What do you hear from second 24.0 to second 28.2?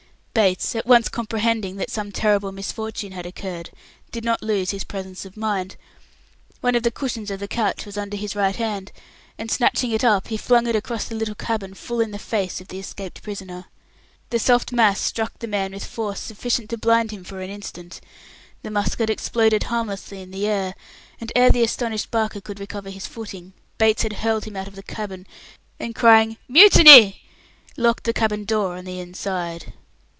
had hurled him out of the cabin, and crying "Mutiny!" locked the